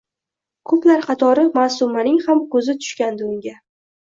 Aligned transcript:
Koʼplar 0.69 1.03
katori 1.09 1.43
Maʼsumaning 1.59 2.17
ham 2.29 2.43
koʼzi 2.57 2.77
tushgandi 2.81 3.29
unga. 3.31 3.55